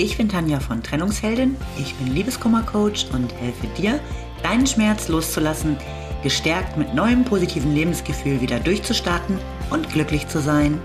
Ich 0.00 0.16
bin 0.16 0.28
Tanja 0.28 0.60
von 0.60 0.80
Trennungsheldin, 0.80 1.56
ich 1.76 1.92
bin 1.96 2.14
Liebeskummercoach 2.14 3.06
und 3.12 3.34
helfe 3.34 3.66
dir, 3.76 3.98
deinen 4.44 4.64
Schmerz 4.64 5.08
loszulassen, 5.08 5.76
gestärkt 6.22 6.76
mit 6.76 6.94
neuem 6.94 7.24
positiven 7.24 7.74
Lebensgefühl 7.74 8.40
wieder 8.40 8.60
durchzustarten 8.60 9.40
und 9.70 9.90
glücklich 9.90 10.28
zu 10.28 10.40
sein. 10.40 10.80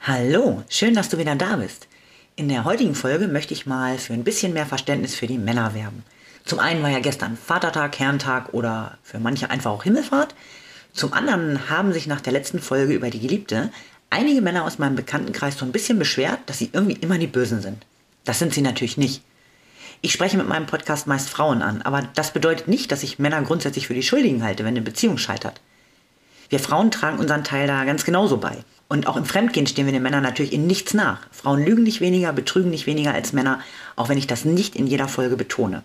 Hallo, 0.00 0.62
schön, 0.68 0.94
dass 0.94 1.08
du 1.08 1.18
wieder 1.18 1.34
da 1.34 1.56
bist. 1.56 1.88
In 2.36 2.48
der 2.48 2.64
heutigen 2.64 2.94
Folge 2.94 3.26
möchte 3.26 3.52
ich 3.52 3.66
mal 3.66 3.98
für 3.98 4.12
ein 4.12 4.22
bisschen 4.22 4.52
mehr 4.52 4.66
Verständnis 4.66 5.16
für 5.16 5.26
die 5.26 5.38
Männer 5.38 5.74
werben. 5.74 6.04
Zum 6.46 6.60
einen 6.60 6.80
war 6.80 6.90
ja 6.90 7.00
gestern 7.00 7.36
Vatertag, 7.36 7.98
Herrentag 7.98 8.54
oder 8.54 8.98
für 9.02 9.18
manche 9.18 9.50
einfach 9.50 9.72
auch 9.72 9.82
Himmelfahrt. 9.82 10.32
Zum 10.92 11.12
anderen 11.12 11.68
haben 11.68 11.92
sich 11.92 12.06
nach 12.06 12.20
der 12.20 12.32
letzten 12.32 12.60
Folge 12.60 12.94
über 12.94 13.10
die 13.10 13.18
Geliebte 13.18 13.72
einige 14.10 14.40
Männer 14.40 14.62
aus 14.62 14.78
meinem 14.78 14.94
Bekanntenkreis 14.94 15.58
so 15.58 15.64
ein 15.64 15.72
bisschen 15.72 15.98
beschwert, 15.98 16.38
dass 16.46 16.58
sie 16.58 16.70
irgendwie 16.72 16.98
immer 17.00 17.18
die 17.18 17.26
Bösen 17.26 17.60
sind. 17.60 17.84
Das 18.24 18.38
sind 18.38 18.54
sie 18.54 18.62
natürlich 18.62 18.96
nicht. 18.96 19.22
Ich 20.02 20.12
spreche 20.12 20.36
mit 20.36 20.46
meinem 20.46 20.66
Podcast 20.66 21.08
meist 21.08 21.28
Frauen 21.28 21.62
an, 21.62 21.82
aber 21.82 22.02
das 22.14 22.32
bedeutet 22.32 22.68
nicht, 22.68 22.92
dass 22.92 23.02
ich 23.02 23.18
Männer 23.18 23.42
grundsätzlich 23.42 23.88
für 23.88 23.94
die 23.94 24.04
Schuldigen 24.04 24.44
halte, 24.44 24.62
wenn 24.62 24.74
eine 24.74 24.82
Beziehung 24.82 25.18
scheitert. 25.18 25.60
Wir 26.48 26.60
Frauen 26.60 26.92
tragen 26.92 27.18
unseren 27.18 27.42
Teil 27.42 27.66
da 27.66 27.84
ganz 27.84 28.04
genauso 28.04 28.36
bei. 28.36 28.58
Und 28.86 29.08
auch 29.08 29.16
im 29.16 29.24
Fremdgehen 29.24 29.66
stehen 29.66 29.86
wir 29.86 29.92
den 29.92 30.02
Männern 30.02 30.22
natürlich 30.22 30.52
in 30.52 30.68
nichts 30.68 30.94
nach. 30.94 31.18
Frauen 31.32 31.64
lügen 31.64 31.82
nicht 31.82 32.00
weniger, 32.00 32.32
betrügen 32.32 32.70
nicht 32.70 32.86
weniger 32.86 33.12
als 33.12 33.32
Männer, 33.32 33.58
auch 33.96 34.08
wenn 34.08 34.18
ich 34.18 34.28
das 34.28 34.44
nicht 34.44 34.76
in 34.76 34.86
jeder 34.86 35.08
Folge 35.08 35.36
betone. 35.36 35.82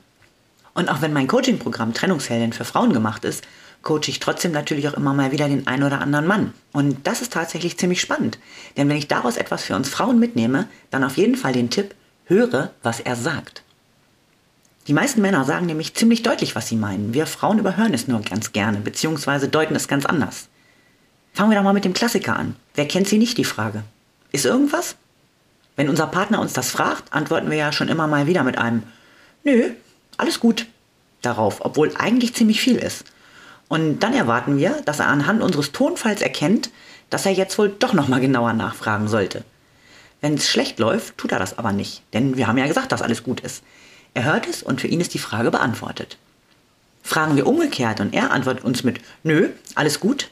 Und 0.74 0.90
auch 0.90 1.02
wenn 1.02 1.14
mein 1.14 1.28
Coaching-Programm 1.28 1.94
Trennungsheldin 1.94 2.54
für 2.54 2.66
Frauen 2.66 2.94
gemacht 2.94 3.26
ist, 3.26 3.44
coache 3.82 4.08
ich 4.08 4.20
trotzdem 4.20 4.52
natürlich 4.52 4.88
auch 4.88 4.94
immer 4.94 5.14
mal 5.14 5.32
wieder 5.32 5.48
den 5.48 5.68
einen 5.68 5.84
oder 5.84 6.02
anderen 6.02 6.28
Mann. 6.28 6.54
Und 6.72 7.08
das 7.08 7.22
ist 7.22 7.34
tatsächlich 7.34 7.78
ziemlich 7.78 8.00
spannend. 8.00 8.40
Denn 8.78 8.88
wenn 8.88 8.98
ich 8.98 9.08
daraus 9.08 9.38
etwas 9.38 9.64
für 9.64 9.76
uns 9.76 9.90
Frauen 9.90 10.20
mitnehme, 10.20 10.68
dann 10.92 11.04
auf 11.04 11.18
jeden 11.18 11.36
Fall 11.36 11.54
den 11.54 11.70
Tipp, 11.70 11.96
höre, 12.26 12.72
was 12.84 13.00
er 13.00 13.16
sagt. 13.16 13.64
Die 14.88 14.94
meisten 14.94 15.22
Männer 15.22 15.44
sagen 15.46 15.66
nämlich 15.66 15.94
ziemlich 15.94 16.24
deutlich, 16.24 16.56
was 16.56 16.68
sie 16.68 16.76
meinen. 16.76 17.14
Wir 17.14 17.28
Frauen 17.28 17.60
überhören 17.60 17.94
es 17.94 18.08
nur 18.08 18.22
ganz 18.22 18.52
gerne, 18.52 18.80
beziehungsweise 18.80 19.48
deuten 19.48 19.76
es 19.76 19.88
ganz 19.88 20.06
anders. 20.06 20.48
Fangen 21.34 21.52
wir 21.52 21.58
doch 21.58 21.64
mal 21.64 21.74
mit 21.74 21.86
dem 21.86 21.94
Klassiker 21.94 22.36
an. 22.36 22.56
Wer 22.76 22.88
kennt 22.88 23.08
sie 23.08 23.18
nicht, 23.18 23.38
die 23.38 23.46
Frage? 23.46 23.84
Ist 24.32 24.46
irgendwas? 24.46 24.96
Wenn 25.76 25.90
unser 25.90 26.08
Partner 26.08 26.42
uns 26.42 26.54
das 26.54 26.72
fragt, 26.72 27.14
antworten 27.14 27.50
wir 27.50 27.58
ja 27.58 27.72
schon 27.72 27.90
immer 27.90 28.08
mal 28.08 28.28
wieder 28.28 28.44
mit 28.44 28.58
einem 28.58 28.84
Nö, 29.44 29.72
alles 30.22 30.40
gut 30.40 30.68
darauf, 31.22 31.66
obwohl 31.66 31.92
eigentlich 31.98 32.34
ziemlich 32.34 32.62
viel 32.62 32.78
ist. 32.78 33.06
Und 33.68 34.00
dann 34.00 34.14
erwarten 34.14 34.58
wir, 34.58 34.82
dass 34.86 35.00
er 35.00 35.08
anhand 35.08 35.42
unseres 35.42 35.72
Tonfalls 35.72 36.22
erkennt, 36.22 36.70
dass 37.10 37.26
er 37.26 37.32
jetzt 37.32 37.58
wohl 37.58 37.70
doch 37.70 37.94
nochmal 37.94 38.22
genauer 38.22 38.54
nachfragen 38.54 39.08
sollte. 39.08 39.44
Wenn 40.22 40.36
es 40.36 40.50
schlecht 40.50 40.80
läuft, 40.80 41.18
tut 41.18 41.32
er 41.32 41.40
das 41.40 41.58
aber 41.58 41.72
nicht, 41.72 42.04
denn 42.14 42.38
wir 42.38 42.48
haben 42.48 42.58
ja 42.58 42.68
gesagt, 42.68 42.92
dass 42.92 43.02
alles 43.02 43.24
gut 43.24 43.40
ist. 43.40 43.64
Er 44.14 44.26
hört 44.26 44.48
es 44.48 44.62
und 44.62 44.82
für 44.82 44.88
ihn 44.88 45.02
ist 45.02 45.14
die 45.14 45.20
Frage 45.20 45.52
beantwortet. 45.52 46.18
Fragen 47.02 47.36
wir 47.36 47.48
umgekehrt 47.48 48.00
und 48.00 48.14
er 48.14 48.32
antwortet 48.32 48.64
uns 48.64 48.84
mit 48.84 49.00
Nö, 49.24 49.50
alles 49.74 50.00
gut, 50.00 50.30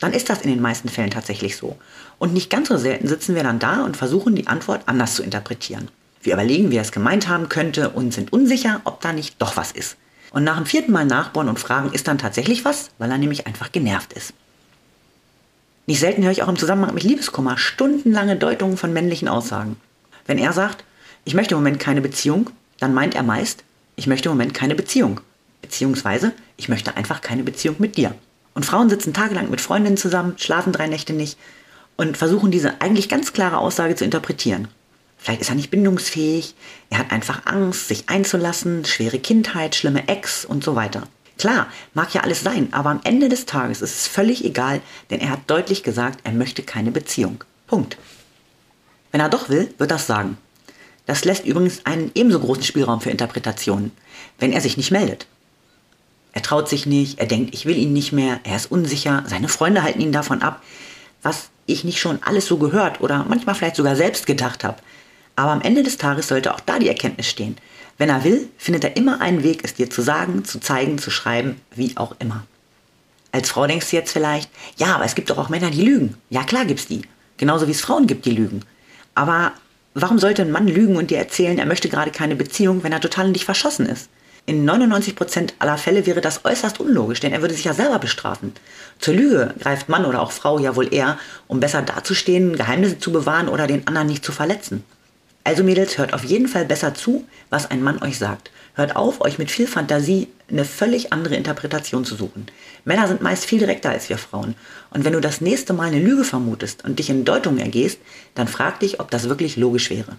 dann 0.00 0.12
ist 0.12 0.28
das 0.28 0.42
in 0.42 0.50
den 0.50 0.60
meisten 0.60 0.88
Fällen 0.88 1.10
tatsächlich 1.10 1.56
so. 1.56 1.78
Und 2.18 2.34
nicht 2.34 2.50
ganz 2.50 2.68
so 2.68 2.76
selten 2.76 3.08
sitzen 3.08 3.34
wir 3.34 3.42
dann 3.42 3.58
da 3.58 3.84
und 3.84 3.96
versuchen 3.96 4.34
die 4.34 4.46
Antwort 4.46 4.82
anders 4.86 5.14
zu 5.14 5.22
interpretieren. 5.22 5.88
Wir 6.22 6.34
überlegen, 6.34 6.70
wie 6.70 6.76
er 6.76 6.82
es 6.82 6.92
gemeint 6.92 7.28
haben 7.28 7.48
könnte 7.48 7.90
und 7.90 8.12
sind 8.12 8.32
unsicher, 8.32 8.80
ob 8.84 9.00
da 9.00 9.12
nicht 9.12 9.40
doch 9.40 9.56
was 9.56 9.72
ist. 9.72 9.96
Und 10.32 10.44
nach 10.44 10.56
dem 10.56 10.66
vierten 10.66 10.92
Mal 10.92 11.06
nachbohren 11.06 11.48
und 11.48 11.58
fragen, 11.58 11.92
ist 11.92 12.06
dann 12.06 12.18
tatsächlich 12.18 12.64
was, 12.64 12.90
weil 12.98 13.10
er 13.10 13.18
nämlich 13.18 13.46
einfach 13.46 13.72
genervt 13.72 14.12
ist. 14.12 14.32
Nicht 15.86 16.00
selten 16.00 16.22
höre 16.22 16.30
ich 16.30 16.42
auch 16.42 16.48
im 16.48 16.58
Zusammenhang 16.58 16.94
mit 16.94 17.02
Liebeskummer 17.02 17.58
stundenlange 17.58 18.36
Deutungen 18.36 18.76
von 18.76 18.92
männlichen 18.92 19.28
Aussagen. 19.28 19.76
Wenn 20.26 20.38
er 20.38 20.52
sagt, 20.52 20.84
ich 21.24 21.34
möchte 21.34 21.54
im 21.54 21.60
Moment 21.60 21.80
keine 21.80 22.00
Beziehung, 22.00 22.50
dann 22.78 22.94
meint 22.94 23.14
er 23.14 23.22
meist, 23.22 23.64
ich 23.96 24.06
möchte 24.06 24.28
im 24.28 24.36
Moment 24.36 24.54
keine 24.54 24.74
Beziehung. 24.74 25.20
Beziehungsweise, 25.62 26.32
ich 26.56 26.68
möchte 26.68 26.96
einfach 26.96 27.20
keine 27.20 27.42
Beziehung 27.42 27.76
mit 27.78 27.96
dir. 27.96 28.14
Und 28.54 28.64
Frauen 28.64 28.88
sitzen 28.88 29.14
tagelang 29.14 29.50
mit 29.50 29.60
Freundinnen 29.60 29.96
zusammen, 29.96 30.34
schlafen 30.36 30.72
drei 30.72 30.86
Nächte 30.86 31.12
nicht 31.12 31.38
und 31.96 32.16
versuchen 32.16 32.50
diese 32.50 32.80
eigentlich 32.80 33.08
ganz 33.08 33.32
klare 33.32 33.58
Aussage 33.58 33.94
zu 33.94 34.04
interpretieren. 34.04 34.68
Vielleicht 35.20 35.42
ist 35.42 35.50
er 35.50 35.54
nicht 35.54 35.70
bindungsfähig, 35.70 36.54
er 36.88 36.98
hat 36.98 37.12
einfach 37.12 37.44
Angst, 37.44 37.88
sich 37.88 38.08
einzulassen, 38.08 38.86
schwere 38.86 39.18
Kindheit, 39.18 39.74
schlimme 39.74 40.08
Ex 40.08 40.46
und 40.46 40.64
so 40.64 40.76
weiter. 40.76 41.08
Klar, 41.36 41.68
mag 41.94 42.12
ja 42.14 42.22
alles 42.22 42.42
sein, 42.42 42.68
aber 42.72 42.90
am 42.90 43.00
Ende 43.04 43.28
des 43.28 43.46
Tages 43.46 43.82
ist 43.82 43.94
es 43.96 44.06
völlig 44.06 44.44
egal, 44.44 44.80
denn 45.10 45.20
er 45.20 45.30
hat 45.30 45.40
deutlich 45.46 45.82
gesagt, 45.82 46.20
er 46.24 46.32
möchte 46.32 46.62
keine 46.62 46.90
Beziehung. 46.90 47.44
Punkt. 47.66 47.98
Wenn 49.10 49.20
er 49.20 49.28
doch 49.28 49.48
will, 49.48 49.72
wird 49.78 49.90
das 49.90 50.06
sagen. 50.06 50.38
Das 51.06 51.24
lässt 51.24 51.44
übrigens 51.44 51.84
einen 51.86 52.10
ebenso 52.14 52.40
großen 52.40 52.62
Spielraum 52.62 53.00
für 53.00 53.10
Interpretationen, 53.10 53.92
wenn 54.38 54.52
er 54.52 54.60
sich 54.60 54.76
nicht 54.76 54.90
meldet. 54.90 55.26
Er 56.32 56.42
traut 56.42 56.68
sich 56.68 56.86
nicht, 56.86 57.18
er 57.18 57.26
denkt, 57.26 57.52
ich 57.54 57.66
will 57.66 57.76
ihn 57.76 57.92
nicht 57.92 58.12
mehr, 58.12 58.40
er 58.44 58.56
ist 58.56 58.70
unsicher, 58.70 59.24
seine 59.26 59.48
Freunde 59.48 59.82
halten 59.82 60.00
ihn 60.00 60.12
davon 60.12 60.42
ab, 60.42 60.62
was 61.22 61.48
ich 61.66 61.84
nicht 61.84 62.00
schon 62.00 62.22
alles 62.22 62.46
so 62.46 62.58
gehört 62.58 63.00
oder 63.00 63.24
manchmal 63.28 63.54
vielleicht 63.54 63.76
sogar 63.76 63.96
selbst 63.96 64.26
gedacht 64.26 64.62
habe. 64.62 64.76
Aber 65.40 65.52
am 65.52 65.62
Ende 65.62 65.82
des 65.82 65.96
Tages 65.96 66.28
sollte 66.28 66.52
auch 66.52 66.60
da 66.60 66.78
die 66.78 66.88
Erkenntnis 66.88 67.26
stehen. 67.26 67.56
Wenn 67.96 68.10
er 68.10 68.24
will, 68.24 68.50
findet 68.58 68.84
er 68.84 68.98
immer 68.98 69.22
einen 69.22 69.42
Weg, 69.42 69.60
es 69.64 69.72
dir 69.72 69.88
zu 69.88 70.02
sagen, 70.02 70.44
zu 70.44 70.60
zeigen, 70.60 70.98
zu 70.98 71.10
schreiben, 71.10 71.58
wie 71.74 71.96
auch 71.96 72.14
immer. 72.18 72.44
Als 73.32 73.48
Frau 73.48 73.66
denkst 73.66 73.88
du 73.88 73.96
jetzt 73.96 74.12
vielleicht, 74.12 74.50
ja, 74.76 74.94
aber 74.94 75.06
es 75.06 75.14
gibt 75.14 75.30
doch 75.30 75.38
auch 75.38 75.48
Männer, 75.48 75.70
die 75.70 75.80
lügen. 75.80 76.18
Ja, 76.28 76.44
klar 76.44 76.66
gibt's 76.66 76.88
die. 76.88 77.00
Genauso 77.38 77.66
wie 77.68 77.70
es 77.70 77.80
Frauen 77.80 78.06
gibt, 78.06 78.26
die 78.26 78.32
lügen. 78.32 78.66
Aber 79.14 79.52
warum 79.94 80.18
sollte 80.18 80.42
ein 80.42 80.52
Mann 80.52 80.68
lügen 80.68 80.96
und 80.96 81.10
dir 81.10 81.16
erzählen, 81.16 81.58
er 81.58 81.64
möchte 81.64 81.88
gerade 81.88 82.10
keine 82.10 82.36
Beziehung, 82.36 82.84
wenn 82.84 82.92
er 82.92 83.00
total 83.00 83.28
in 83.28 83.32
dich 83.32 83.46
verschossen 83.46 83.86
ist? 83.86 84.10
In 84.44 84.68
99% 84.68 85.54
aller 85.58 85.78
Fälle 85.78 86.04
wäre 86.04 86.20
das 86.20 86.44
äußerst 86.44 86.80
unlogisch, 86.80 87.20
denn 87.20 87.32
er 87.32 87.40
würde 87.40 87.54
sich 87.54 87.64
ja 87.64 87.72
selber 87.72 87.98
bestrafen. 87.98 88.52
Zur 88.98 89.14
Lüge 89.14 89.54
greift 89.58 89.88
Mann 89.88 90.04
oder 90.04 90.20
auch 90.20 90.32
Frau 90.32 90.58
ja 90.58 90.76
wohl 90.76 90.92
eher, 90.92 91.18
um 91.48 91.60
besser 91.60 91.80
dazustehen, 91.80 92.56
Geheimnisse 92.56 92.98
zu 92.98 93.10
bewahren 93.10 93.48
oder 93.48 93.66
den 93.66 93.86
anderen 93.86 94.08
nicht 94.08 94.22
zu 94.22 94.32
verletzen. 94.32 94.84
Also 95.44 95.64
Mädels, 95.64 95.98
hört 95.98 96.12
auf 96.12 96.24
jeden 96.24 96.48
Fall 96.48 96.64
besser 96.64 96.94
zu, 96.94 97.26
was 97.48 97.70
ein 97.70 97.82
Mann 97.82 98.02
euch 98.02 98.18
sagt. 98.18 98.50
Hört 98.74 98.94
auf, 98.94 99.20
euch 99.20 99.38
mit 99.38 99.50
viel 99.50 99.66
Fantasie 99.66 100.28
eine 100.50 100.64
völlig 100.64 101.12
andere 101.12 101.34
Interpretation 101.34 102.04
zu 102.04 102.14
suchen. 102.14 102.46
Männer 102.84 103.08
sind 103.08 103.22
meist 103.22 103.44
viel 103.44 103.58
direkter 103.58 103.90
als 103.90 104.08
wir 104.08 104.18
Frauen. 104.18 104.54
Und 104.90 105.04
wenn 105.04 105.12
du 105.12 105.20
das 105.20 105.40
nächste 105.40 105.72
Mal 105.72 105.88
eine 105.88 106.00
Lüge 106.00 106.24
vermutest 106.24 106.84
und 106.84 106.98
dich 106.98 107.10
in 107.10 107.24
Deutungen 107.24 107.58
ergehst, 107.58 107.98
dann 108.34 108.48
frag 108.48 108.80
dich, 108.80 109.00
ob 109.00 109.10
das 109.10 109.28
wirklich 109.28 109.56
logisch 109.56 109.90
wäre. 109.90 110.16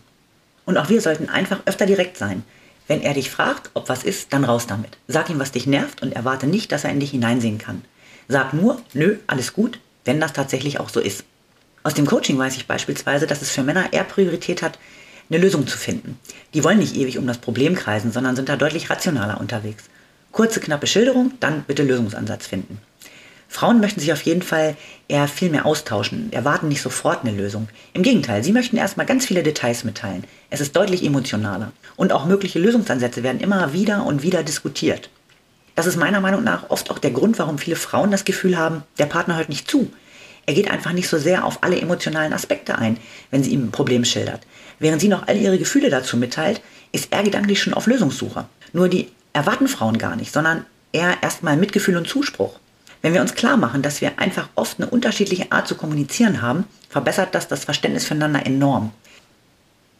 Und 0.66 0.78
auch 0.78 0.90
wir 0.90 1.02
sollten 1.02 1.30
einfach 1.30 1.60
öfter 1.66 1.86
direkt 1.86 2.18
sein. 2.18 2.44
Wenn 2.88 3.02
er 3.02 3.14
dich 3.14 3.30
fragt, 3.30 3.70
ob 3.74 3.90
was 3.90 4.04
ist, 4.04 4.34
dann 4.34 4.44
raus 4.44 4.68
damit. 4.68 4.98
Sag 5.08 5.30
ihm, 5.30 5.40
was 5.40 5.52
dich 5.52 5.66
nervt 5.66 6.02
und 6.02 6.14
erwarte 6.14 6.48
nicht, 6.48 6.72
dass 6.72 6.84
er 6.84 6.92
in 6.92 7.00
dich 7.00 7.12
hineinsehen 7.12 7.58
kann. 7.58 7.84
Sag 8.28 8.54
nur, 8.54 8.82
nö, 8.94 9.18
alles 9.28 9.54
gut, 9.54 9.80
wenn 10.04 10.20
das 10.20 10.34
tatsächlich 10.34 10.80
auch 10.80 10.90
so 10.90 11.00
ist. 11.00 11.24
Aus 11.84 11.94
dem 11.94 12.06
Coaching 12.06 12.38
weiß 12.38 12.58
ich 12.58 12.68
beispielsweise, 12.68 13.28
dass 13.28 13.42
es 13.42 13.52
für 13.52 13.64
Männer 13.64 13.92
eher 13.92 14.04
Priorität 14.04 14.62
hat, 14.62 14.78
eine 15.32 15.42
Lösung 15.42 15.66
zu 15.66 15.78
finden. 15.78 16.20
Die 16.54 16.64
wollen 16.64 16.80
nicht 16.80 16.96
ewig 16.96 17.18
um 17.18 17.26
das 17.26 17.38
Problem 17.38 17.76
kreisen, 17.76 18.12
sondern 18.12 18.36
sind 18.36 18.50
da 18.50 18.58
deutlich 18.58 18.90
rationaler 18.90 19.40
unterwegs. 19.40 19.86
Kurze, 20.32 20.60
knappe 20.60 20.88
Schilderung, 20.88 21.32
dann 21.40 21.64
bitte 21.64 21.84
Lösungsansatz 21.84 22.48
finden. 22.48 22.80
Frauen 23.48 23.82
möchten 23.82 24.00
sich 24.00 24.14
auf 24.14 24.22
jeden 24.22 24.42
Fall 24.42 24.78
eher 25.10 25.28
viel 25.28 25.50
mehr 25.50 25.66
austauschen, 25.66 26.32
erwarten 26.32 26.70
nicht 26.70 26.82
sofort 26.82 27.26
eine 27.26 27.36
Lösung. 27.36 27.68
Im 27.94 28.02
Gegenteil, 28.02 28.44
sie 28.44 28.54
möchten 28.54 28.78
erstmal 28.78 29.06
ganz 29.06 29.26
viele 29.26 29.44
Details 29.44 29.84
mitteilen. 29.84 30.24
Es 30.50 30.62
ist 30.62 30.76
deutlich 30.76 31.04
emotionaler. 31.04 31.74
Und 31.98 32.14
auch 32.14 32.26
mögliche 32.26 32.60
Lösungsansätze 32.60 33.24
werden 33.24 33.42
immer 33.42 33.74
wieder 33.74 34.06
und 34.06 34.24
wieder 34.24 34.44
diskutiert. 34.44 35.10
Das 35.76 35.86
ist 35.86 35.98
meiner 35.98 36.22
Meinung 36.22 36.44
nach 36.44 36.70
oft 36.70 36.92
auch 36.92 37.00
der 37.00 37.12
Grund, 37.12 37.40
warum 37.40 37.58
viele 37.58 37.76
Frauen 37.76 38.12
das 38.12 38.26
Gefühl 38.26 38.58
haben, 38.58 38.84
der 39.00 39.06
Partner 39.06 39.38
hört 39.38 39.50
nicht 39.50 39.70
zu. 39.70 39.92
Er 40.46 40.54
geht 40.54 40.70
einfach 40.70 40.94
nicht 40.94 41.08
so 41.08 41.18
sehr 41.18 41.46
auf 41.46 41.64
alle 41.64 41.80
emotionalen 41.80 42.34
Aspekte 42.34 42.78
ein, 42.78 42.98
wenn 43.30 43.44
sie 43.44 43.52
ihm 43.52 43.66
ein 43.66 43.72
Problem 43.72 44.06
schildert. 44.06 44.42
Während 44.80 45.02
sie 45.02 45.08
noch 45.08 45.28
all 45.28 45.38
ihre 45.38 45.58
Gefühle 45.58 45.90
dazu 45.90 46.18
mitteilt, 46.18 46.62
ist 46.92 47.12
er 47.12 47.24
gedanklich 47.24 47.62
schon 47.62 47.74
auf 47.74 47.88
Lösungssuche. 47.88 48.46
Nur 48.74 48.90
die 48.90 49.10
erwarten 49.34 49.68
Frauen 49.68 49.98
gar 49.98 50.16
nicht, 50.16 50.34
sondern 50.34 50.66
eher 50.92 51.22
erstmal 51.22 51.58
Mitgefühl 51.58 51.98
und 51.98 52.08
Zuspruch. 52.08 52.60
Wenn 53.02 53.14
wir 53.14 53.22
uns 53.22 53.34
klar 53.34 53.58
machen, 53.58 53.82
dass 53.82 54.02
wir 54.02 54.20
einfach 54.20 54.50
oft 54.56 54.80
eine 54.80 54.90
unterschiedliche 54.90 55.52
Art 55.52 55.68
zu 55.68 55.76
kommunizieren 55.76 56.42
haben, 56.42 56.66
verbessert 56.90 57.34
das 57.34 57.48
das 57.48 57.66
Verständnis 57.66 58.06
füreinander 58.06 58.46
enorm. 58.46 58.92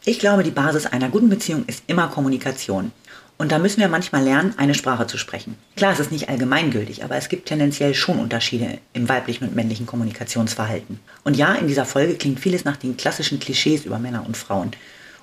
Ich 0.04 0.18
glaube, 0.18 0.42
die 0.42 0.50
Basis 0.50 0.86
einer 0.86 1.08
guten 1.08 1.28
Beziehung 1.28 1.64
ist 1.66 1.84
immer 1.86 2.08
Kommunikation. 2.08 2.92
Und 3.42 3.50
da 3.50 3.58
müssen 3.58 3.80
wir 3.80 3.88
manchmal 3.88 4.22
lernen, 4.22 4.54
eine 4.56 4.72
Sprache 4.72 5.08
zu 5.08 5.18
sprechen. 5.18 5.56
Klar, 5.74 5.92
es 5.92 5.98
ist 5.98 6.12
nicht 6.12 6.28
allgemeingültig, 6.28 7.02
aber 7.02 7.16
es 7.16 7.28
gibt 7.28 7.46
tendenziell 7.46 7.92
schon 7.92 8.20
Unterschiede 8.20 8.78
im 8.92 9.08
weiblichen 9.08 9.48
und 9.48 9.56
männlichen 9.56 9.84
Kommunikationsverhalten. 9.84 11.00
Und 11.24 11.36
ja, 11.36 11.54
in 11.54 11.66
dieser 11.66 11.84
Folge 11.84 12.14
klingt 12.14 12.38
vieles 12.38 12.64
nach 12.64 12.76
den 12.76 12.96
klassischen 12.96 13.40
Klischees 13.40 13.84
über 13.84 13.98
Männer 13.98 14.24
und 14.24 14.36
Frauen. 14.36 14.70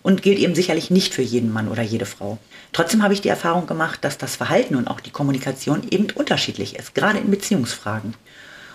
und 0.01 0.21
gilt 0.21 0.37
eben 0.37 0.53
sicherlich 0.53 0.91
nicht 0.91 1.13
für 1.13 1.21
jeden 1.21 1.53
Mann 1.53 1.69
oder 1.69 1.81
jede 1.81 2.05
Frau. 2.05 2.39
Trotzdem 2.73 3.03
habe 3.03 3.13
ich 3.13 3.21
die 3.21 3.29
Erfahrung 3.29 3.67
gemacht, 3.67 4.03
dass 4.03 4.17
das 4.17 4.35
Verhalten 4.35 4.75
und 4.75 4.89
auch 4.89 4.99
die 4.99 5.11
Kommunikation 5.11 5.83
eben 5.89 6.07
unterschiedlich 6.11 6.75
ist, 6.75 6.95
gerade 6.95 7.19
in 7.19 7.31
Beziehungsfragen. 7.31 8.15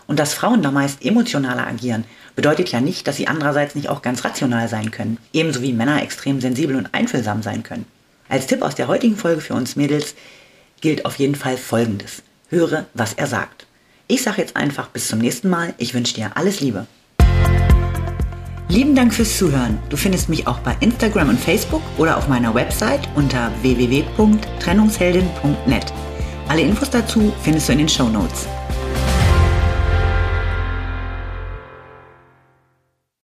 Und 0.07 0.19
dass 0.19 0.33
Frauen 0.33 0.63
da 0.63 0.71
meist 0.71 1.05
emotionaler 1.05 1.67
agieren, 1.67 2.05
bedeutet 2.35 2.73
ja 2.73 2.81
nicht, 2.81 3.07
dass 3.07 3.17
sie 3.17 3.27
andererseits 3.27 3.75
nicht 3.75 3.91
auch 3.91 4.01
ganz 4.01 4.25
rational 4.25 4.69
sein 4.69 4.91
können, 4.91 5.19
ebenso 5.35 5.61
wie 5.61 5.75
Männer 5.75 6.03
extrem 6.03 6.41
sensibel 6.41 6.77
und 6.77 6.95
einfühlsam 6.95 7.43
sein 7.43 7.63
können. 7.63 7.85
Als 8.29 8.47
Tipp 8.47 8.63
aus 8.63 8.75
der 8.75 8.89
heutigen 8.89 9.17
Folge 9.17 9.41
für 9.41 9.55
uns 9.55 9.77
Mädels 9.77 10.15
gilt 10.81 11.05
auf 11.05 11.17
jeden 11.17 11.35
Fall 11.35 11.57
Folgendes. 11.57 12.23
Höre, 12.49 12.87
was 12.95 13.15
er 13.15 13.27
sagt. 13.27 13.67
Ich 14.07 14.23
sage 14.23 14.43
jetzt 14.43 14.57
einfach 14.57 14.89
bis 14.89 15.09
zum 15.09 15.19
nächsten 15.19 15.49
Mal. 15.49 15.73
Ich 15.79 15.95
wünsche 15.95 16.15
dir 16.15 16.33
alles 16.35 16.61
Liebe. 16.61 16.87
Lieben 18.69 18.95
Dank 18.95 19.15
fürs 19.15 19.39
Zuhören. 19.39 19.79
Du 19.89 19.97
findest 19.97 20.29
mich 20.29 20.47
auch 20.47 20.59
bei 20.61 20.77
Instagram 20.81 21.31
und 21.31 21.41
Facebook 21.41 21.83
oder 21.97 22.17
auf 22.17 22.29
meiner 22.29 22.55
Website 22.55 23.09
unter 23.15 23.51
www.trennungsheldin.net. 23.63 25.93
Alle 26.49 26.63
Infos 26.63 26.91
dazu 26.91 27.33
findest 27.43 27.69
du 27.69 27.73
in 27.73 27.79
den 27.79 27.89
Show 27.89 28.09
Notes. 28.09 28.47